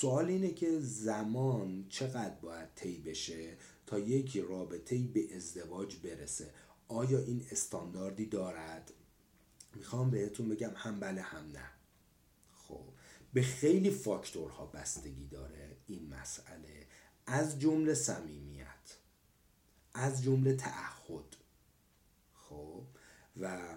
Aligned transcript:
سوال 0.00 0.28
اینه 0.28 0.50
که 0.50 0.80
زمان 0.80 1.86
چقدر 1.88 2.34
باید 2.34 2.68
طی 2.74 2.98
بشه 2.98 3.56
تا 3.86 3.98
یک 3.98 4.36
رابطه 4.36 4.98
به 4.98 5.36
ازدواج 5.36 5.96
برسه؟ 5.96 6.50
آیا 6.88 7.18
این 7.18 7.46
استانداردی 7.50 8.26
دارد؟ 8.26 8.92
می‌خوام 9.74 10.10
بهتون 10.10 10.48
بگم 10.48 10.70
هم 10.74 11.00
بله 11.00 11.20
هم 11.20 11.50
نه. 11.50 11.70
خب 12.54 12.84
به 13.32 13.42
خیلی 13.42 13.90
فاکتورها 13.90 14.66
بستگی 14.66 15.26
داره 15.26 15.76
این 15.86 16.08
مسئله. 16.08 16.86
از 17.26 17.60
جمله 17.60 17.94
صمیمیت 17.94 18.98
از 19.94 20.22
جمله 20.22 20.56
تعهد. 20.56 21.36
خب 22.34 22.84
و 23.36 23.76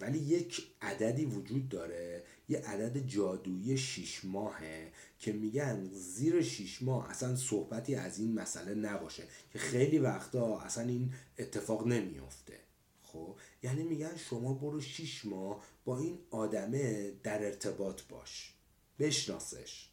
ولی 0.00 0.18
یک 0.18 0.70
عددی 0.82 1.24
وجود 1.24 1.68
داره 1.68 2.17
یه 2.48 2.58
عدد 2.58 3.06
جادویی 3.06 3.78
شیش 3.78 4.24
ماهه 4.24 4.92
که 5.18 5.32
میگن 5.32 5.88
زیر 5.92 6.42
شیش 6.42 6.82
ماه 6.82 7.10
اصلا 7.10 7.36
صحبتی 7.36 7.94
از 7.94 8.18
این 8.18 8.34
مسئله 8.34 8.74
نباشه 8.74 9.22
که 9.52 9.58
خیلی 9.58 9.98
وقتا 9.98 10.60
اصلا 10.60 10.88
این 10.88 11.12
اتفاق 11.38 11.86
نمیافته. 11.86 12.60
خب؟ 13.02 13.36
یعنی 13.62 13.82
میگن 13.82 14.16
شما 14.16 14.54
برو 14.54 14.80
شیش 14.80 15.24
ماه 15.24 15.64
با 15.84 15.98
این 15.98 16.18
آدمه 16.30 17.12
در 17.22 17.44
ارتباط 17.44 18.02
باش. 18.08 18.54
بشناسش. 18.98 19.88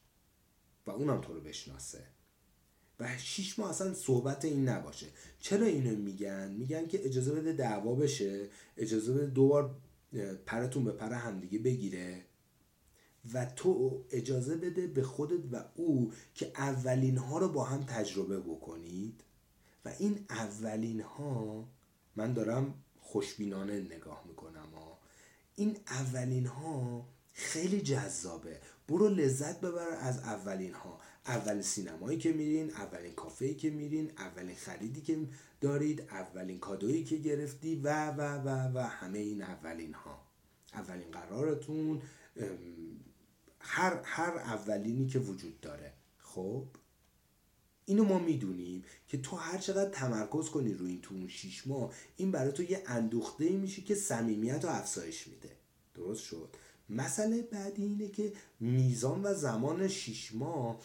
و 0.88 0.92
اونم 0.92 1.22
تو 1.22 1.34
رو 1.34 1.42
بشناسه. 1.42 2.04
و 3.00 3.18
شیش 3.18 3.60
ماه 3.60 3.70
اصلا 3.70 3.94
صحبت 3.94 4.46
این 4.46 4.70
نباشه. 4.70 5.08
چرا 5.40 5.66
اینو 5.66 5.96
میگن؟ 5.96 6.52
میگن 6.52 6.88
که 6.88 7.06
اجازه 7.06 7.34
بده 7.34 7.54
دعوا 7.54 7.96
بشه 7.96 8.50
اجازه 8.78 9.14
بده 9.14 9.26
دوبار 9.26 9.76
پرتون 10.46 10.84
به 10.84 10.92
پر 10.92 11.14
همدیگه 11.14 11.60
بگیره. 11.60 12.26
و 13.34 13.46
تو 13.46 14.04
اجازه 14.12 14.56
بده 14.56 14.88
به 14.88 15.04
خودت 15.04 15.44
و 15.52 15.64
او 15.76 16.14
که 16.34 16.52
اولین 16.56 17.18
ها 17.18 17.38
رو 17.38 17.48
با 17.48 17.64
هم 17.64 17.84
تجربه 17.84 18.40
بکنید. 18.40 19.22
و 19.86 19.92
این 20.00 20.26
اولین 20.30 21.02
ها 21.02 21.68
من 22.16 22.34
دارم 22.34 22.74
خوشبینانه 23.00 23.80
نگاه 23.80 24.24
می‌کنم 24.28 24.70
ها 24.76 25.00
این 25.56 25.78
اولین 25.88 26.46
ها 26.46 27.06
خیلی 27.34 27.82
جذابه. 27.82 28.62
برو 28.88 29.08
لذت 29.08 29.62
ببر 29.62 29.90
از 30.00 30.20
اولین 30.20 30.74
ها 30.74 31.00
اولین 31.28 31.62
سینمایی 31.62 32.18
که 32.18 32.34
میرین 32.34 32.70
اولین 32.70 33.14
کافه 33.14 33.54
که 33.54 33.70
میرین 33.70 34.12
اولین 34.18 34.56
خریدی 34.56 35.02
که 35.02 35.18
دارید 35.62 36.02
اولین 36.02 36.60
کادویی 36.60 37.04
که 37.04 37.18
گرفتی 37.18 37.76
و 37.76 38.10
و 38.10 38.22
و 38.22 38.78
و 38.78 38.80
همه 38.80 39.20
این 39.20 39.42
اولین 39.42 39.94
ها 39.94 40.22
اولین 40.74 41.12
قرارتون 41.12 42.02
هر 43.68 44.02
هر 44.04 44.38
اولینی 44.38 45.08
که 45.08 45.20
وجود 45.20 45.62
داره. 45.62 45.94
خب؟ 46.18 46.68
اینو 47.86 48.04
ما 48.04 48.20
می‌دونیم 48.20 48.84
که 49.08 49.18
تو 49.18 49.36
هر 49.36 49.58
چقدر 49.58 49.90
تمرکز 49.90 50.50
کنی 50.50 50.74
روی 50.74 50.92
این 50.92 51.02
تو 51.02 51.16
اون 51.16 51.28
شیش 51.28 51.68
ماه 51.68 51.94
این 52.18 52.32
برای 52.32 52.52
تو 52.52 52.64
یه 52.64 52.84
اندوخته 52.86 53.50
میشه 53.50 53.82
که 53.82 53.96
صمیمیت 53.96 54.64
رو 54.64 54.70
افزایش 54.70 55.28
میده. 55.28 55.52
درست 55.94 56.24
شد؟ 56.24 56.56
مسئله 56.90 57.42
بعدی 57.42 57.84
اینه 57.84 58.08
که 58.08 58.34
میزان 58.60 59.26
و 59.26 59.34
زمان 59.34 59.88
شیش 59.88 60.36
ماه 60.36 60.80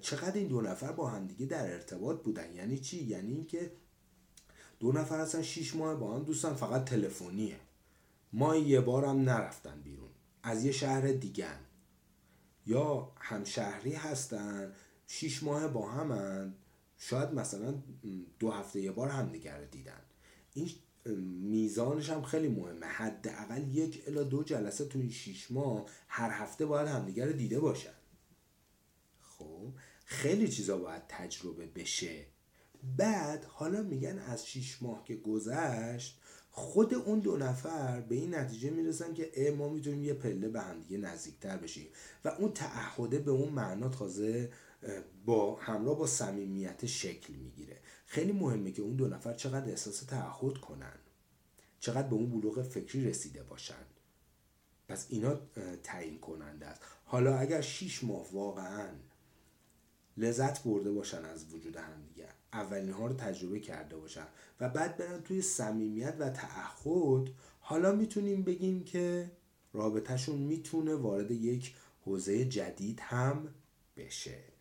چقدر 0.00 0.34
این 0.34 0.48
دو 0.48 0.60
نفر 0.60 0.92
با 0.92 1.08
همدیگه 1.08 1.46
در 1.46 1.72
ارتباط 1.72 2.22
بودن؟ 2.22 2.52
یعنی 2.52 2.78
چی؟ 2.78 3.04
یعنی 3.04 3.32
اینکه 3.32 3.72
دو 4.80 4.92
نفر 4.92 5.20
اصلا 5.20 5.42
شیش 5.42 5.74
ماه 5.74 5.94
با 5.94 6.14
هم 6.14 6.24
دوستن 6.24 6.54
فقط 6.54 6.84
تلفنیه. 6.84 7.60
ما 8.32 8.56
یه 8.56 8.80
بارم 8.80 9.20
نرفتن 9.20 9.80
بیرون. 9.80 10.10
از 10.42 10.64
یه 10.64 10.72
شهر 10.72 11.12
دیگن 11.12 11.58
یا 12.66 13.12
همشهری 13.20 13.92
هستن 13.92 14.72
شیش 15.06 15.42
ماه 15.42 15.68
با 15.68 15.90
همن. 15.90 16.54
شاید 16.98 17.30
مثلا 17.30 17.74
دو 18.38 18.50
هفته 18.50 18.80
یه 18.80 18.92
بار 18.92 19.08
همدیگر 19.08 19.58
رو 19.58 19.66
دیدن. 19.66 20.00
این 20.54 20.70
میزانش 21.50 22.10
هم 22.10 22.22
خیلی 22.22 22.48
مهمه. 22.48 22.86
حداقل 22.86 23.74
یک 23.74 24.02
الا 24.06 24.22
دو 24.22 24.42
جلسه 24.42 24.84
تو 24.84 24.98
این 24.98 25.10
شیش 25.10 25.50
ماه 25.50 25.86
هر 26.08 26.30
هفته 26.30 26.66
باید 26.66 26.88
همدیگر 26.88 27.26
رو 27.26 27.32
دیده 27.32 27.60
باشن. 27.60 27.94
خب 29.20 29.72
خیلی 30.04 30.48
چیزا 30.48 30.78
باید 30.78 31.02
تجربه 31.08 31.66
بشه. 31.66 32.26
بعد 32.96 33.44
حالا 33.44 33.82
میگن 33.82 34.18
از 34.18 34.46
شیش 34.46 34.82
ماه 34.82 35.04
که 35.04 35.16
گذشت 35.16 36.20
خود 36.56 36.94
اون 36.94 37.18
دو 37.18 37.36
نفر 37.36 38.00
به 38.00 38.14
این 38.14 38.34
نتیجه 38.34 38.70
می‌رسن 38.70 39.14
که 39.14 39.54
ما 39.58 39.68
می‌تونیم 39.68 40.04
یه 40.04 40.14
پله 40.14 40.48
به 40.48 40.60
همدیگه 40.60 40.98
نزدیکتر 40.98 41.56
بشیم. 41.56 41.86
و 42.24 42.28
اون 42.28 42.52
تعهده 42.52 43.18
به 43.18 43.30
اون 43.30 43.48
معنا 43.48 43.88
تازه 43.88 44.52
با 45.24 45.54
همراه 45.54 45.98
با 45.98 46.06
صمیمیت 46.06 46.86
شکل 46.86 47.32
می‌گیره. 47.32 47.80
خیلی 48.06 48.32
مهمه 48.32 48.72
که 48.72 48.82
اون 48.82 48.96
دو 48.96 49.08
نفر 49.08 49.34
چقدر 49.34 49.70
احساس 49.70 50.00
تعهد 50.00 50.58
کنن. 50.58 50.98
چقدر 51.80 52.08
به 52.08 52.14
اون 52.14 52.30
بلوغ 52.30 52.62
فکری 52.62 53.04
رسیده 53.04 53.42
باشن. 53.42 53.84
پس 54.88 55.06
اینا 55.08 55.40
تعیین 55.82 56.18
کننده 56.18 56.66
است. 56.66 56.82
حالا 57.04 57.38
اگر 57.38 57.60
شیش 57.60 58.04
ماه 58.04 58.32
واقعا 58.32 58.88
لذت 60.16 60.62
برده 60.62 60.92
باشن 60.92 61.24
از 61.24 61.54
وجود 61.54 61.76
هم 61.76 62.02
دیگه. 62.08 62.28
اولین 62.52 62.92
ها 62.92 63.06
رو 63.06 63.14
تجربه 63.14 63.60
کرده 63.60 63.96
باشن. 63.96 64.26
و 64.60 64.68
بعد 64.68 64.96
برن 64.96 65.20
توی 65.20 65.42
صمیمیت 65.42 66.16
و 66.18 66.30
تعهد. 66.30 67.30
حالا 67.60 67.92
می‌تونیم 67.92 68.42
بگیم 68.42 68.84
که 68.84 69.30
رابطهشون 69.72 70.36
می‌تونه 70.36 70.94
وارد 70.94 71.30
یک 71.30 71.74
حوزه 72.04 72.44
جدید 72.44 73.00
هم 73.00 73.48
بشه. 73.96 74.53